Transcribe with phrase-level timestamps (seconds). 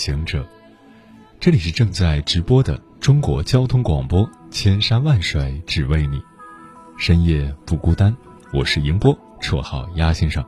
[0.00, 0.48] 行者，
[1.38, 6.18] 这里是正在直播的中国交通广播，千山万水只为你，
[6.96, 8.16] 深夜不孤单。
[8.50, 10.42] 我是迎波，绰号鸭先生。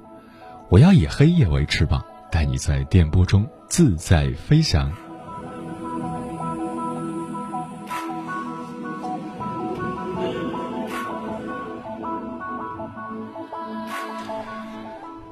[0.70, 4.90] 我要以黑夜为翅膀，带你在电波中自在飞翔。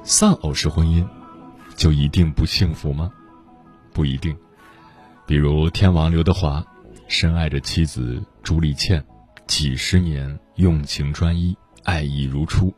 [0.03, 1.03] 丧偶式婚姻，
[1.75, 3.11] 就一定不幸福吗？
[3.93, 4.35] 不一定，
[5.25, 6.65] 比如天王刘德华，
[7.07, 9.03] 深爱着妻子朱丽倩，
[9.47, 12.73] 几十年用情专一，爱意如初。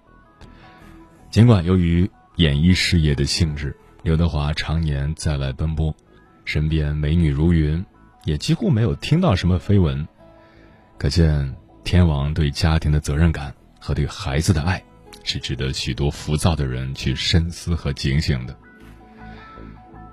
[1.30, 5.95] 尽管由于演艺事业的性质，刘德华常年在外奔波，
[6.45, 7.86] 身边美女如云，
[8.23, 10.08] 也几乎没有听到什么绯闻。
[10.97, 14.84] 可见天王对家庭的责任感和对孩子的爱，
[15.23, 18.58] 是值得许多浮躁的人去深思和警醒的。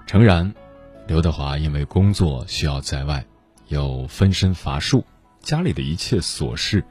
[0.06, 0.52] 诚然。
[1.10, 3.26] 刘德华因为工作需要在外，
[3.66, 5.04] 又分身乏术，
[5.40, 6.84] 家里的一切琐事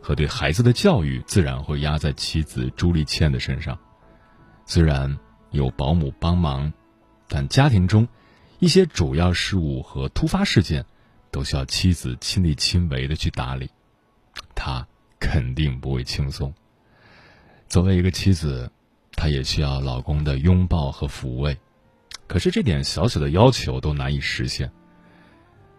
[0.00, 3.78] 和对孩子的教育自然会压在妻子朱丽倩的身上。
[4.64, 5.18] 虽然
[5.50, 6.72] 有保姆帮忙，
[7.28, 8.08] 但家庭中
[8.58, 10.82] 一些主要事务和突发事件
[11.30, 13.68] 都需要妻子亲力亲为的去打理，
[14.54, 14.88] 他
[15.20, 16.54] 肯定不会轻松。
[17.68, 18.72] 作为一个妻子，
[19.12, 21.58] 她也需要老公的拥抱和抚慰。
[22.28, 24.70] 可是这点小小的要求都难以实现，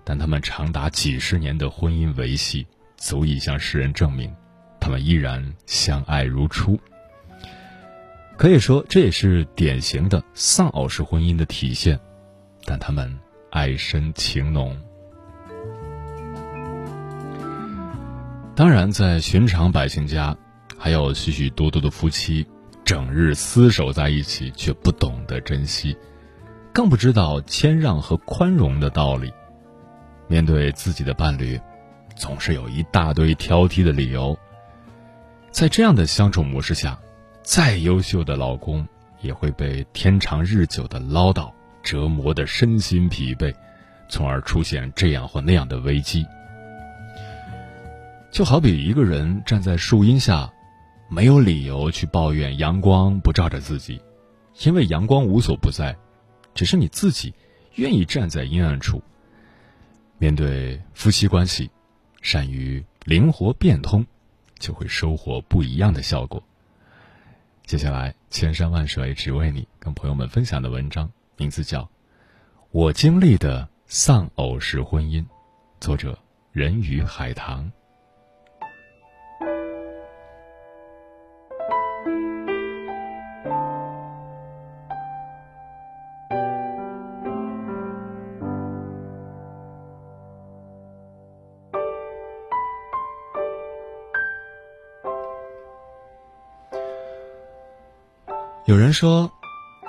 [0.04, 2.66] 但他们长达几十年的婚姻维系，
[2.98, 4.36] 足以向世人证明，
[4.80, 6.78] 他们依然相爱如初。
[8.36, 12.00] 可以说，这也是典型的丧偶式婚姻的体现，
[12.66, 13.16] 但他们
[13.52, 14.76] 爱深情浓。
[18.56, 20.36] 当然，在寻常百姓家，
[20.78, 22.48] 还有许许多多的夫妻，
[22.84, 25.96] 整日厮守在一起，却不懂得珍惜。
[26.74, 29.34] 更不知道谦让和宽容的道理，
[30.28, 31.60] 面对自己的伴侣，
[32.16, 34.38] 总是有一大堆挑剔的理由。
[35.52, 36.98] 在这样的相处模式下，
[37.42, 38.88] 再优秀的老公
[39.20, 43.54] 也会被天长日久的唠叨折磨的身心疲惫，
[44.08, 46.26] 从而出现这样或那样的危机。
[48.32, 50.54] 就好比一个人站在树荫下，
[51.10, 54.00] 没有理由去抱怨阳光不照着自己，
[54.64, 55.98] 因为阳光无所不在。
[56.54, 57.34] 只是你自己
[57.76, 59.02] 愿意站在阴暗处，
[60.18, 61.70] 面对夫妻关系，
[62.22, 64.06] 善于灵活变通，
[64.58, 66.44] 就会收获不一样的效果。
[67.66, 71.84] 接下来，千山万水只为你，跟朋友们分享的文章名字叫
[72.72, 75.22] 《我经历的丧偶式婚姻》，
[75.80, 76.18] 作者
[76.52, 77.72] 人鱼海棠。
[98.70, 99.32] 有人说，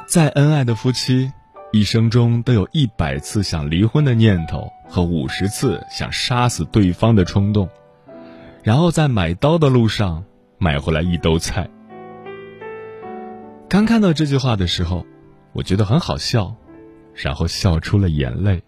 [0.06, 1.31] 再恩爱的夫妻，
[1.71, 7.69] 一生中都有一百次想离婚的念头和五十次想杀死对方的冲动，
[8.62, 10.25] 然后在买刀的路上
[10.56, 11.69] 买回来一兜菜。
[13.69, 15.05] 刚看到这句话的时候，
[15.53, 16.56] 我觉得很好笑，
[17.15, 18.62] 然后笑出了眼泪。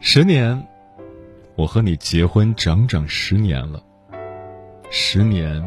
[0.00, 0.66] 十年，
[1.56, 3.82] 我和你结婚整整十年了，
[4.88, 5.62] 十年。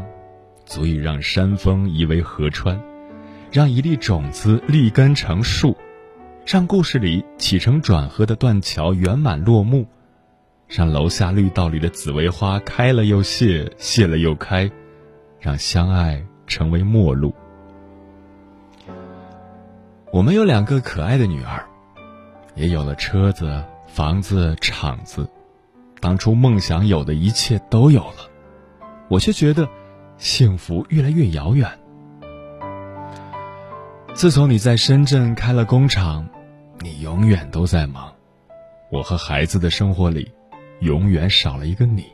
[0.65, 2.81] 足以让山峰夷为河川，
[3.51, 5.77] 让一粒种子立根成树，
[6.45, 9.85] 让故事里起承转合的断桥圆满落幕，
[10.67, 14.69] 让楼下绿道里的紫薇花开了又谢，谢了又开，
[15.39, 17.33] 让相爱成为陌路。
[20.11, 21.63] 我们有两个可爱的女儿，
[22.56, 25.29] 也有了车子、房子、厂子，
[26.00, 28.29] 当初梦想有的一切都有了，
[29.07, 29.68] 我却觉得
[30.17, 31.69] 幸福越来越遥远。
[34.13, 36.27] 自从你在深圳开了工厂，
[36.79, 38.13] 你永远都在忙，
[38.89, 40.31] 我和孩子的生活里，
[40.79, 42.06] 永远少了一个你。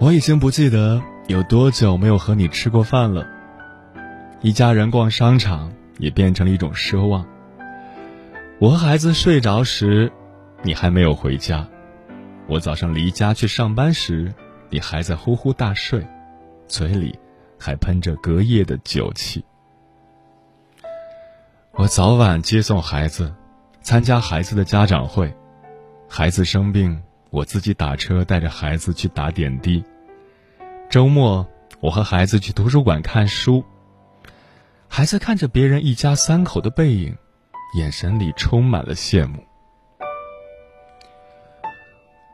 [0.00, 3.26] 我已经不记得有多久没有和你吃过饭了。
[4.42, 7.24] 一家人逛商场也变成了一种奢望。
[8.58, 10.12] 我和孩子睡着时，
[10.62, 11.66] 你还没有回家；
[12.46, 14.32] 我早上离家去上班时，
[14.68, 16.06] 你还在呼呼大睡，
[16.68, 17.18] 嘴里
[17.58, 19.44] 还喷着隔夜的酒气。
[21.72, 23.34] 我早晚接送孩子，
[23.80, 25.34] 参加孩子的家长会，
[26.08, 29.82] 孩子生病，我自己打车带着孩子去打点滴。
[30.90, 31.48] 周末，
[31.80, 33.64] 我和孩子去图书馆看书。
[34.86, 37.16] 孩子看着别人一家三口的背影，
[37.76, 39.42] 眼神里充满了羡慕。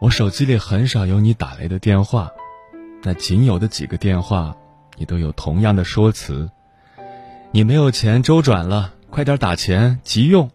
[0.01, 2.31] 我手机里很少有你打来的电话，
[3.03, 4.57] 那仅有的几个电话，
[4.97, 6.51] 你都有同样的说辞：
[7.51, 10.51] 你没有钱周转了，快点打钱，急用。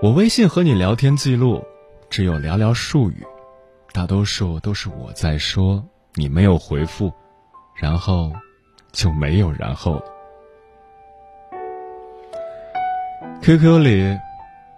[0.00, 1.64] 我微信和你聊天记录，
[2.08, 3.26] 只有寥寥数语，
[3.92, 5.84] 大多数都是我在说。
[6.14, 7.12] 你没有回复，
[7.74, 8.32] 然后
[8.92, 10.04] 就没有然后了。
[13.42, 14.18] QQ 里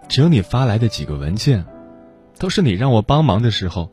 [0.09, 1.65] 只有你发来的几个文件，
[2.43, 3.89] 都是你让我帮忙的时候，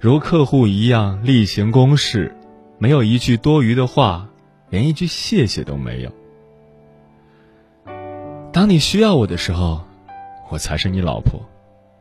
[0.00, 2.34] 如客户一样例行公事，
[2.78, 4.26] 没有一句多余的话，
[4.70, 6.10] 连一句谢谢都没有。
[8.54, 9.82] 当你需要我的时候，
[10.50, 11.38] 我才是你老婆；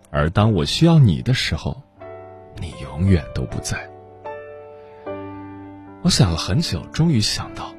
[0.09, 1.75] 而当我需要你的时候，
[2.61, 3.77] 你永远都不在。
[6.01, 7.75] 我想了很久，终于想到，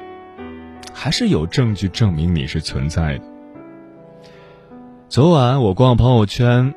[0.93, 3.25] 还是有证据证明你是存在的。
[5.09, 6.75] 昨晚我逛朋友圈，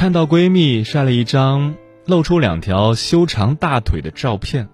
[0.00, 1.74] 看到闺蜜晒了一张
[2.06, 4.70] 露出两条修长大腿的照片，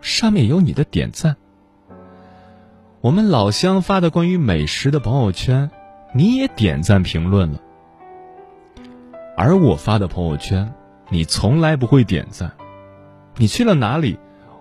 [0.00, 1.36] 上面有你的点赞。
[3.00, 5.72] 我们老乡发的关于美食的朋友圈，
[6.14, 7.58] 你也点赞评论了。
[9.36, 10.72] 而我发的朋友圈，
[11.08, 12.52] 你从来不会点赞。
[13.38, 14.20] 你去了哪里？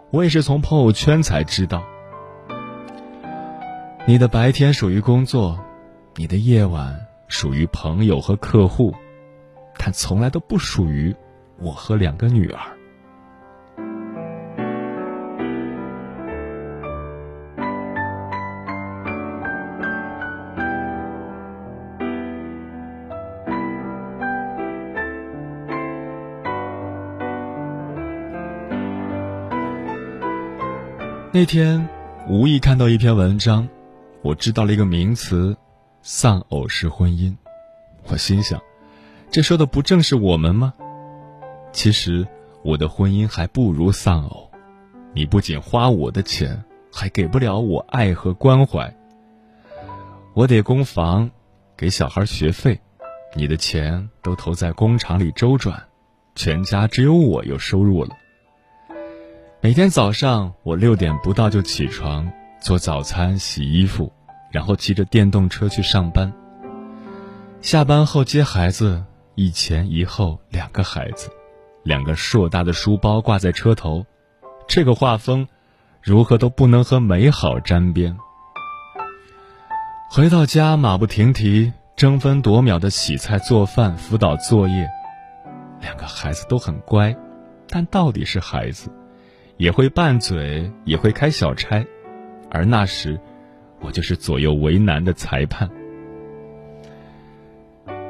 [0.10, 1.84] 我也是从朋友圈才知道，
[4.08, 5.60] 你的白天属于工作，
[6.16, 8.96] 你的夜晚属于朋友和客户，
[9.82, 11.16] 但从来都不属于
[11.58, 12.60] 我和两个女儿。
[31.32, 31.88] 那天
[32.28, 33.68] 无意看到一篇文章，
[34.22, 35.56] 我知道了一个名词
[36.04, 37.34] “丧偶式婚姻”。
[38.12, 38.60] 我心想，
[39.32, 40.74] 这说的不正是我们吗？
[41.72, 42.28] 其实
[42.64, 44.50] 我的婚姻还不如丧偶。
[45.14, 48.92] 你不仅花我的钱，还给不了我爱和关怀。
[50.34, 51.30] 我得供房，
[51.78, 52.80] 给小孩学费，
[53.36, 55.84] 你的钱都投在工厂里周转，
[56.34, 58.16] 全家只有我有收入了。
[59.62, 62.32] 每天早上，我六点不到就起床
[62.62, 64.12] 做早餐、洗衣服，
[64.52, 66.34] 然后骑着电动车去上班。
[67.62, 69.04] 下班后接孩子，
[69.40, 71.32] 一前一后两个孩子，
[71.84, 74.06] 两个硕大的书包挂在车头，
[74.68, 75.48] 这个画风，
[76.04, 78.18] 如何都不能和美好沾边。
[80.12, 84.90] 回到家，马不停蹄、争分夺秒的洗菜、做饭、辅导作业，
[85.80, 87.16] 两个孩子都很乖，
[87.70, 88.92] 但到底是孩子。
[89.56, 91.86] 也会拌嘴，也会开小差，
[92.52, 93.18] 而那时，
[93.80, 95.70] 我就是左右为难的裁判。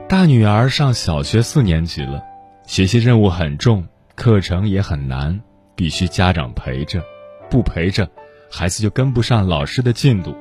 [0.10, 2.24] 大女儿上小学四年级了，
[2.66, 5.40] 学习任务很重，课程也很难，
[5.76, 7.00] 必须家长陪着，
[7.48, 8.10] 不陪着，
[8.50, 10.36] 孩子就跟不上老师的进度。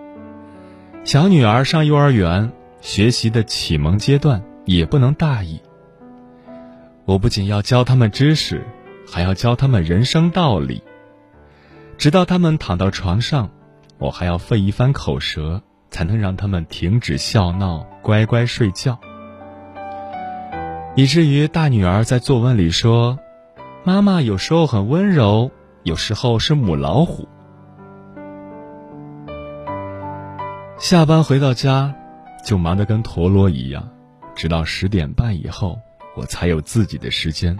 [1.04, 5.60] 小女儿上幼儿园，学习的启蒙阶段，也不能大意。
[7.04, 8.64] 我不仅要教他们知识，
[9.06, 10.82] 还要教他们人生道理。
[11.98, 13.50] 直到他们躺到床上，
[13.98, 15.60] 我还要费一番口舌，
[15.90, 18.98] 才能让他们停止笑闹，乖乖睡觉。
[20.98, 23.20] 以至于大女儿在作文里说
[23.86, 25.52] ：“妈妈有时候很温柔，
[25.84, 27.28] 有时候是母老虎。”
[30.76, 31.94] 下班回到家，
[32.44, 33.88] 就忙得跟陀螺一样，
[34.34, 35.78] 直到十点半以后，
[36.16, 37.56] 我才有自己的时间。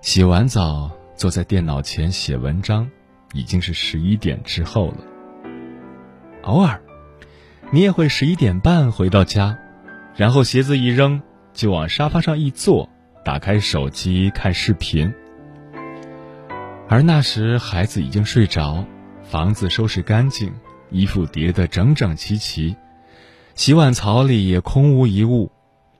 [0.00, 2.88] 洗完澡，坐在电脑前写文章，
[3.32, 4.98] 已经是十一点之后了。
[6.42, 6.80] 偶尔，
[7.72, 9.58] 你也会十一点半回到家，
[10.14, 11.20] 然后鞋子一扔，
[11.58, 12.88] 就往沙发上一坐，
[13.24, 15.12] 打开手机看视频。
[16.88, 18.84] 而那时，孩子已经睡着，
[19.24, 20.54] 房子收拾干净，
[20.90, 22.76] 衣服叠得整整齐齐，
[23.56, 25.50] 洗碗槽里也空无一物，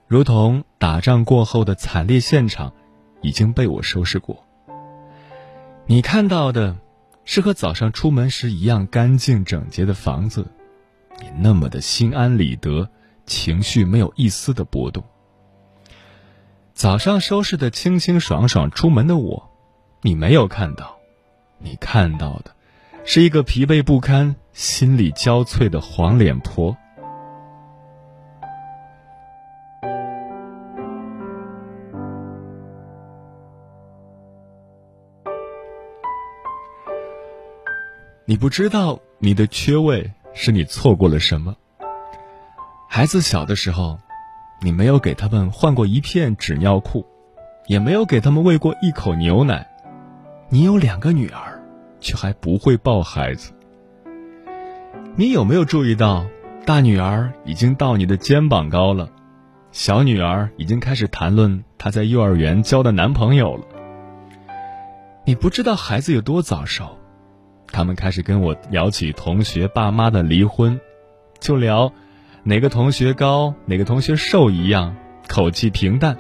[0.07, 2.73] 如同打仗过后的惨烈现场。
[3.21, 4.45] 已经被我收拾过。
[5.87, 6.77] 你看到的，
[7.25, 10.47] 是和早上出门时一样干净整洁的房子，
[11.21, 12.89] 你那么的心安理得，
[13.27, 15.03] 情绪没有一丝的波动。
[16.79, 19.51] 早上收拾的清清爽爽出门的我，
[20.01, 20.97] 你没有看到，
[21.59, 22.53] 你看到的，
[23.05, 26.77] 是一个疲惫不堪、心力交瘁的黄脸婆。
[38.25, 41.57] 你不知道你的缺位是你错过了什么。
[42.89, 43.99] 孩子小的时候，
[44.61, 47.07] 你没有给他们换过一片纸尿裤，
[47.67, 49.67] 也没有给他们喂过一口牛奶。
[50.49, 51.63] 你有两个女儿，
[52.01, 53.53] 却还不会抱孩子。
[55.15, 56.27] 你有没有注意到，
[56.65, 59.09] 大女儿已经到你的肩膀高了，
[59.71, 63.65] 小女儿已经开始谈论她在幼儿园交的男朋友了。
[65.25, 66.99] 你不知道孩子有多早熟。
[67.71, 70.81] 他们开始跟我聊起同学爸妈的离婚，
[71.39, 71.93] 就聊
[72.49, 74.97] 哪个同学高，哪个同学瘦一样，
[75.29, 76.17] 口气平淡。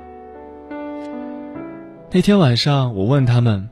[2.11, 3.71] 那天晚上，我问他们：“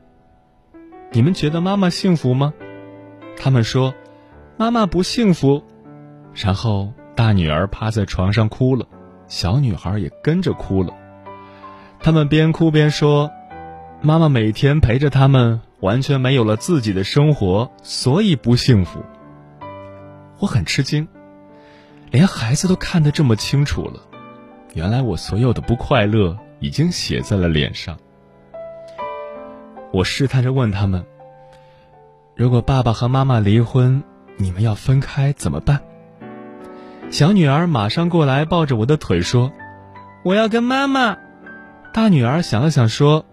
[1.13, 2.55] 你们觉得妈妈幸福吗？”
[3.37, 3.93] 他们说
[4.57, 5.63] ：“妈妈不幸福。”
[6.33, 8.87] 然后大女儿趴在床上哭了，
[9.29, 10.95] 小女孩也跟着哭了。
[12.01, 13.31] 他们边哭边说
[14.01, 19.05] ：“妈妈每天陪着他们。”完全没有了自己的生活，所以不幸福。
[20.39, 21.07] 我很吃惊，
[22.11, 24.01] 连孩子都看得这么清楚了。
[24.75, 27.97] 原来我所有的不快乐已经写在了脸上。
[29.93, 31.05] 我试探着问他们
[32.37, 34.03] ：“如果爸爸和妈妈离婚，
[34.37, 35.81] 你们要分开怎么办？”
[37.11, 39.53] 小女儿马上过来抱着我的腿说
[40.25, 41.17] ：“我要跟妈妈。”
[41.95, 43.25] 大女儿想了想说：“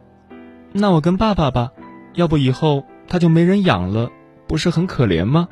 [0.71, 1.71] 那我跟爸爸吧。”
[2.13, 4.11] 要不以后他就没人养了，
[4.47, 5.47] 不是很可怜吗？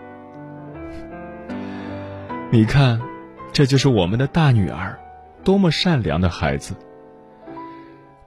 [2.51, 3.01] 你看，
[3.53, 4.99] 这就是我们的大女儿，
[5.43, 6.75] 多么善良的孩子。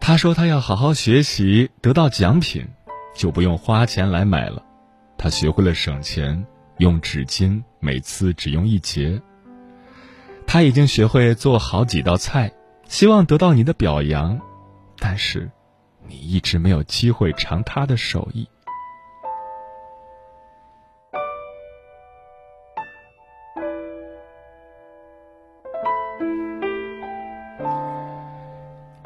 [0.00, 2.66] 她说她要好好学习，得到奖品，
[3.14, 4.62] 就不用花钱来买了。
[5.16, 6.44] 她学会了省钱，
[6.78, 9.20] 用纸巾每次只用一节。
[10.46, 12.52] 她已经学会做好几道菜，
[12.86, 14.40] 希望得到你的表扬，
[14.98, 15.50] 但是。
[16.06, 18.46] 你一直没有机会尝他的手艺。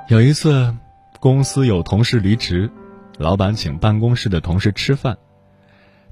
[0.08, 0.74] 有一次，
[1.20, 2.70] 公司有同事离职，
[3.18, 5.18] 老板请办公室的同事吃饭，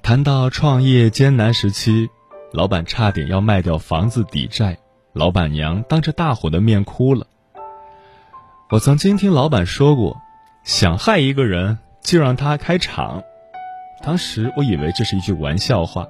[0.03, 2.11] 谈到创业艰难时期，
[2.53, 4.77] 老板差点要卖掉房子抵债，
[5.15, 7.27] 老板娘当着大伙的面哭了。
[8.69, 10.19] 我曾经听老板说过。
[10.63, 13.23] 想害一个人，就让他开厂。
[14.03, 16.09] 当时我以为这是一句玩笑话，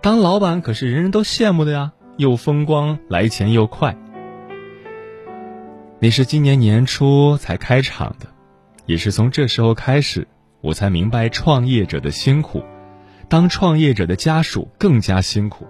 [0.00, 3.94] 当老板可是人人都羡慕的呀，又风光，来钱又快。
[6.04, 8.26] 你是今年年初才开厂的，
[8.84, 10.28] 也是从这时候开始，
[10.60, 12.62] 我才明白创业者的辛苦，
[13.26, 15.66] 当创业者的家属更加辛苦。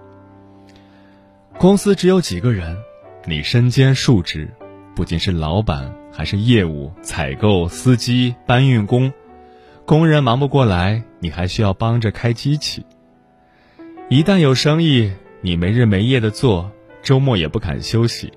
[1.57, 2.77] 公司只有几个人，
[3.27, 4.53] 你身兼数职，
[4.97, 5.95] 不仅是老板。
[6.11, 9.13] 还是业务、采购、司机、搬运工，
[9.85, 12.85] 工人忙不过来，你还需要帮着开机器。
[14.09, 15.13] 一旦有生意，
[15.43, 16.73] 你没日没夜的做，
[17.05, 18.33] 周末也不肯休息。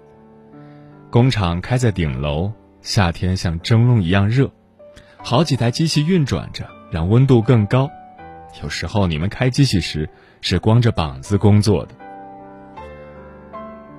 [1.10, 4.52] 工厂开在顶楼，夏天像蒸笼一样热，
[5.18, 7.90] 好几台机器运转着，让温度更高。
[8.62, 10.10] 有时候你们开机器时
[10.42, 11.96] 是光着膀子工作的，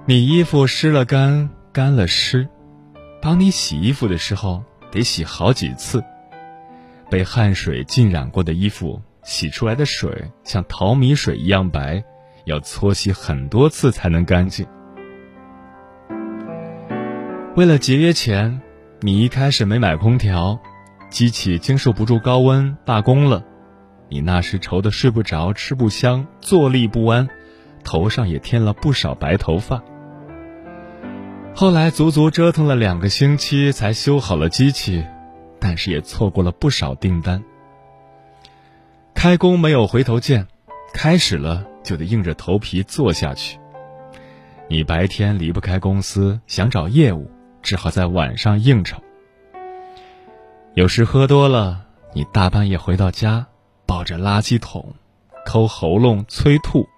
[0.05, 2.47] 你衣服湿了干，干了湿。
[3.23, 6.05] 当你洗衣服的时候，得洗好几次。
[7.09, 12.05] 被汗水浸染过的衣服，洗出来的水像淘米水一样白，
[12.45, 14.67] 要搓洗很多次才能干净。
[17.59, 18.61] 为了节约钱，
[19.01, 20.61] 你一开始没买空调，
[21.11, 23.45] 机器经受不住高温罢工了，
[24.09, 27.29] 你那时愁得睡不着、吃不香、坐立不安，
[27.83, 29.83] 头上也添了不少白头发。
[31.53, 35.05] 后来足足折腾了两个星期才修好了机器，
[35.59, 37.43] 但是也错过了不少订单。
[39.15, 40.47] 开工没有回头箭，
[40.95, 43.59] 开始了就得硬着头皮做下去。
[44.69, 47.29] 你白天离不开公司，想找业务，
[47.63, 49.03] 只好在晚上应酬。
[50.75, 53.47] 有时喝多了，你大半夜回到家，
[53.87, 54.95] 抱着垃圾桶，
[55.45, 56.89] 抠喉咙催吐。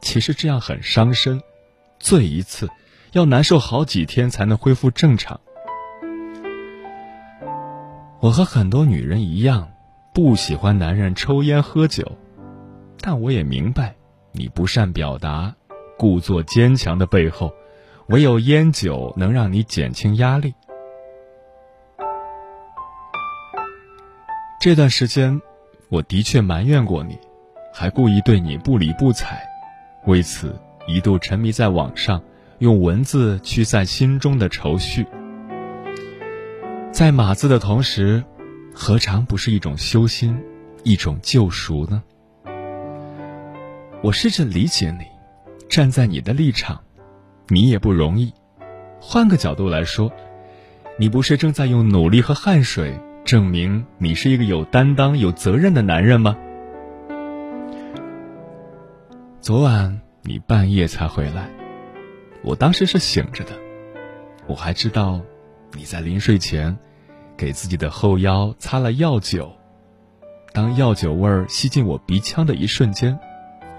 [0.00, 1.40] 其实这样很伤身，
[1.98, 2.68] 醉一次，
[3.12, 5.40] 要难受好几天才能恢复正常。
[8.20, 9.70] 我和很多女人一样，
[10.14, 12.18] 不喜欢男人抽烟喝酒，
[13.00, 13.94] 但我也明白，
[14.32, 15.54] 你不善表达。
[15.96, 17.54] 故作坚强的背后，
[18.08, 20.54] 唯有烟酒能让你减轻压力。
[24.60, 25.40] 这段时间，
[25.88, 27.18] 我的确埋怨过你，
[27.72, 29.42] 还故意对你不理不睬，
[30.06, 32.22] 为此一度沉迷在网上，
[32.58, 35.06] 用文字驱散心中的愁绪。
[36.92, 38.22] 在码字的同时，
[38.74, 40.38] 何尝不是一种修心，
[40.82, 42.02] 一种救赎呢？
[44.02, 45.06] 我试着理解你。
[45.66, 46.80] 站在你的立场，
[47.48, 48.32] 你也不容易。
[49.00, 50.10] 换个角度来说，
[50.98, 56.36] 你不是正在用努力和汗水证明你是一个有担当、有责任的男人吗？
[59.40, 61.50] 昨晚你半夜才回来，
[62.42, 63.52] 我当时是醒着的。
[64.46, 65.20] 我还知道
[65.74, 66.76] 你在临睡前
[67.36, 69.52] 给自己的后腰擦了药酒。
[70.52, 73.18] 当药酒味儿吸进我鼻腔的一瞬间，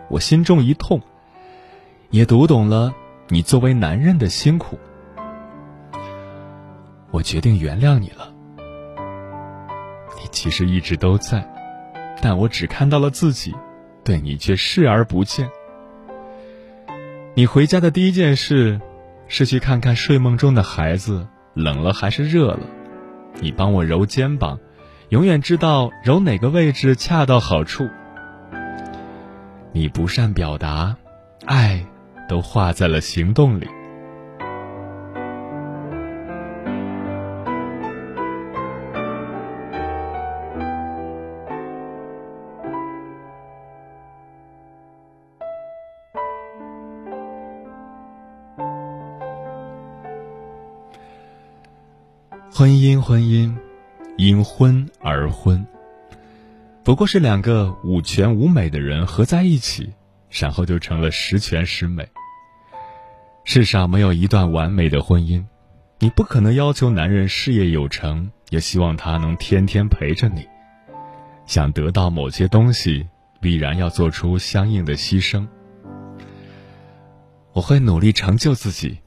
[0.10, 1.02] 我心中一痛。
[2.12, 2.94] 也读懂了
[3.28, 4.78] 你作为男人的辛苦，
[7.10, 8.32] 我决定原谅你了。
[10.22, 11.44] 你其实一直都在，
[12.22, 13.56] 但我只看到了自己，
[14.04, 15.50] 对你却视而不见。
[17.34, 18.80] 你回家的第一件事，
[19.28, 22.60] 是去看看睡梦中的孩子冷了还是热了。
[23.42, 24.60] 你帮我揉肩膀，
[25.10, 27.90] 永远知道揉哪个位置恰到好处。
[29.72, 30.96] 你不善表达，
[31.46, 31.84] 爱。
[32.28, 33.68] 都化在了行动里。
[52.58, 53.54] 婚姻，婚姻，
[54.18, 55.68] 因婚而婚，
[56.86, 59.92] 不过是两个五全五美的人合在一起。
[60.40, 62.08] 然后就成了十全十美。
[63.44, 65.44] 世上没有一段完美的婚姻，
[66.00, 70.46] 你不可能要求男人事业有成，也希望他能天天陪着你。
[71.46, 73.08] 想得到某些东西，
[73.40, 75.48] 必然要做出相应的牺牲。
[77.54, 79.00] 我会努力成就自己，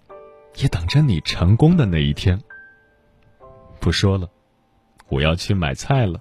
[0.56, 2.40] 也等着你成功的那一天。
[3.80, 4.28] 不说了，
[5.08, 6.20] 我要去买菜了。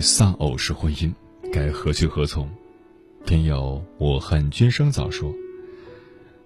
[0.00, 1.12] 丧偶式婚姻，
[1.52, 2.48] 该何去何从？
[3.24, 5.34] 听友我恨君生早说，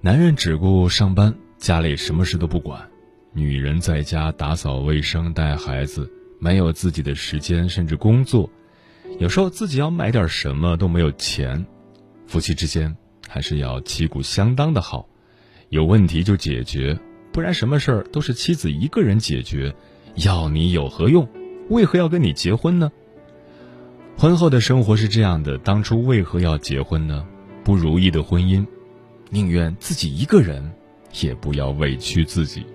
[0.00, 2.88] 男人只顾上班，家里什么事都不管。
[3.32, 8.50] 女人在家打扫卫生、带孩子，没有自己的时间，甚至工作。
[9.18, 11.64] 有时候自己要买点什么都没有钱。
[12.26, 12.96] 夫妻之间
[13.28, 15.08] 还是要旗鼓相当的好，
[15.68, 16.98] 有问题就解决，
[17.32, 19.74] 不然什么事儿都是妻子一个人解决，
[20.16, 21.28] 要你有何用？
[21.68, 22.90] 为何要跟你结婚呢？
[24.20, 27.26] 婚后的生活是这样的，当初为何要结婚呢？
[27.64, 28.66] 不如意的婚姻，
[29.30, 30.70] 宁愿自己一个人，
[31.22, 32.66] 也不要委屈自己。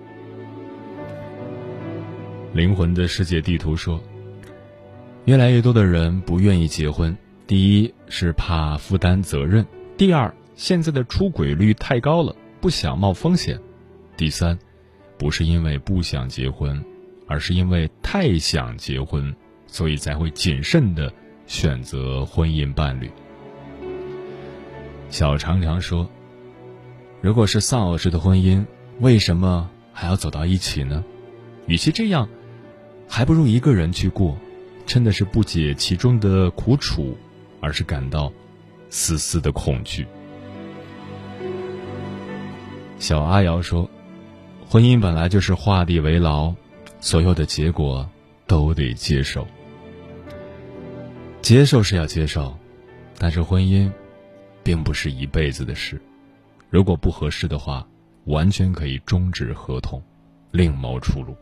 [2.52, 4.02] 灵魂的世界地图说，
[5.26, 7.16] 越来越多的人不愿意结婚。
[7.46, 9.64] 第一是怕负担责任，
[9.96, 13.56] 第二现在的出轨率太高了，不想冒风险。
[14.16, 14.58] 第三，
[15.16, 16.84] 不是因为不想结婚，
[17.28, 19.32] 而是因为太想结婚，
[19.68, 21.12] 所以才会谨慎的
[21.46, 23.10] 选择婚姻伴侣。
[25.08, 26.08] 小常常说，
[27.20, 28.64] 如果是丧偶式的婚姻，
[29.00, 31.04] 为什么还要走到一起呢？
[31.66, 32.28] 与其这样。
[33.08, 34.36] 还不如一个人去过，
[34.84, 37.16] 真的是不解其中的苦楚，
[37.60, 38.32] 而是感到
[38.90, 40.04] 丝丝的恐惧。
[42.98, 43.88] 小阿瑶说
[44.68, 46.52] ：“婚姻本来就是画地为牢，
[46.98, 48.10] 所有的结果
[48.48, 49.46] 都得接受。
[51.46, 52.58] 接受是要接受，
[53.18, 53.88] 但是婚姻
[54.64, 56.02] 并不是一辈子的事。
[56.70, 57.86] 如果不合适的话，
[58.24, 60.02] 完全可以终止合同，
[60.50, 61.36] 另谋出路。”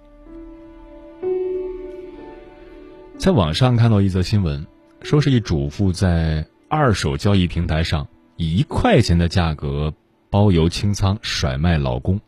[3.16, 4.66] 在网上看到一则新闻，
[5.00, 9.90] 说是一主妇在二手交易平台上以一块钱的价格
[10.28, 12.20] 包邮清仓甩卖老公。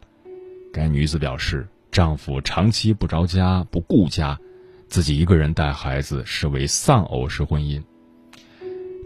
[0.72, 4.40] 该女子表示，丈夫长期不着家不顾家，
[4.88, 7.82] 自己一个人带孩子，视为丧偶式婚姻。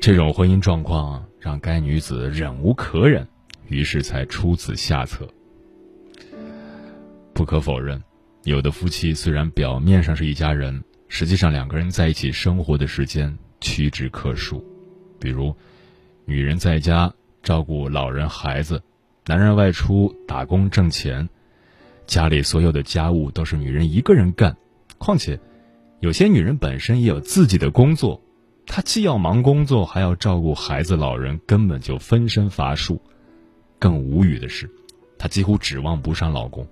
[0.01, 3.27] 这种婚姻状况让该女子忍无可忍，
[3.69, 5.29] 于是才出此下策。
[7.35, 8.03] 不可否认，
[8.45, 10.83] 有的夫妻虽然表面上是一家人。
[11.09, 14.65] 实际上，两个人在一起生活的时间屈指可数。
[15.19, 15.53] 比如，
[16.25, 17.13] 女人在家
[17.43, 18.81] 照顾老人孩子，
[19.27, 21.29] 男人外出打工挣钱，
[22.07, 24.57] 家里所有的家务都是女人一个人干。
[24.99, 25.41] 况且，
[26.01, 28.23] 有些女人本身也有自己的工作，
[28.67, 33.01] 她既要忙工作，还要照顾孩子、老人，根本就分身乏术。
[33.79, 34.71] 更无语的是，
[35.19, 36.67] 她几乎指望不上老公，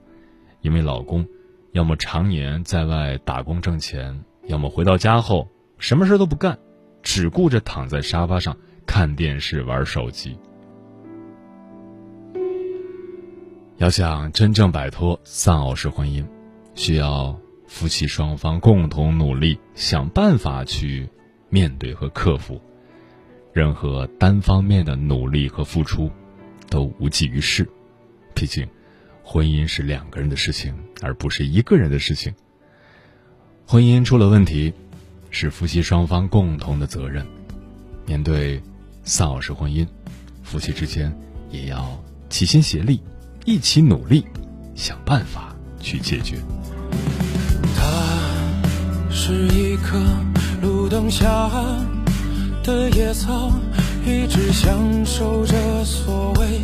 [0.62, 1.26] 因为老公
[1.72, 4.24] 要么常年在外打工挣钱。
[4.46, 6.58] 要么回到家后什么事都不干，
[7.02, 10.38] 只顾着躺在沙发上看电视、玩手机。
[13.76, 16.24] 要想真正摆脱丧偶式婚姻，
[16.74, 17.38] 需要
[17.68, 21.08] 夫妻双方共同努力想办法去
[21.50, 22.60] 面对和克服
[23.52, 23.74] 任。
[23.74, 26.10] 何单方面的努力和付出
[26.70, 27.68] 都无济于事
[28.34, 28.66] 毕竟
[29.22, 32.34] 婚姻是两个人的事情而不是一个人的事情。
[33.66, 34.72] 婚姻出了问题
[35.30, 37.24] 是夫妻双方共同的责任。
[38.06, 38.60] 面对
[39.04, 39.86] 丧偶式婚姻
[40.42, 41.14] 夫妻之间
[41.50, 43.02] 也要齐心协力
[43.44, 44.24] 一起努力
[44.74, 46.38] 想办法去解决。
[49.28, 49.98] 是一颗
[50.62, 51.50] 路灯下
[52.64, 53.52] 的野草
[54.06, 56.62] 一直享受着所谓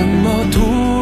[0.00, 0.99] 怎么突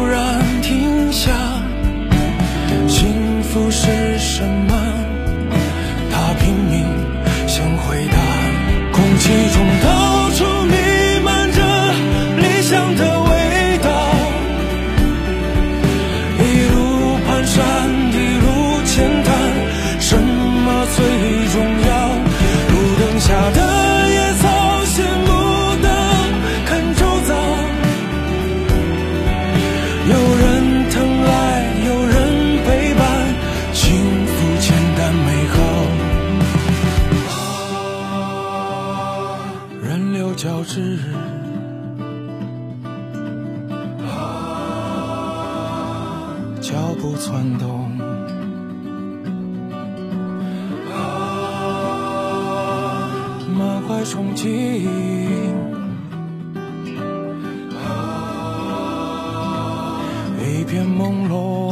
[53.59, 54.87] 满怀憧憬？
[57.75, 57.81] 啊
[60.41, 61.68] 一片朦胧。